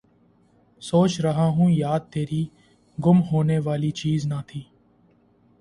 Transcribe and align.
سوچ 0.81 1.19
رہا 1.21 1.45
ہوں 1.47 1.69
یاد 1.71 1.99
تیری، 2.11 2.43
گم 2.97 3.21
ہونے 3.31 3.59
والی 3.59 3.91
چیز 3.91 4.25
نہ 4.25 4.41
تھی 4.47 4.61